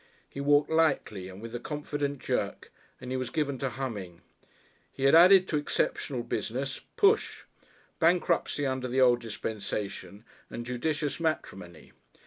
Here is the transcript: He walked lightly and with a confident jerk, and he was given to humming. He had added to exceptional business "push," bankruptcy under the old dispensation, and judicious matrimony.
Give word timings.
He 0.27 0.41
walked 0.41 0.71
lightly 0.71 1.29
and 1.29 1.43
with 1.43 1.53
a 1.53 1.59
confident 1.59 2.17
jerk, 2.19 2.71
and 2.99 3.11
he 3.11 3.17
was 3.17 3.29
given 3.29 3.59
to 3.59 3.69
humming. 3.69 4.23
He 4.91 5.03
had 5.03 5.13
added 5.13 5.47
to 5.49 5.57
exceptional 5.57 6.23
business 6.23 6.81
"push," 6.97 7.43
bankruptcy 7.99 8.65
under 8.65 8.87
the 8.87 8.99
old 8.99 9.21
dispensation, 9.21 10.25
and 10.49 10.65
judicious 10.65 11.19
matrimony. 11.19 11.91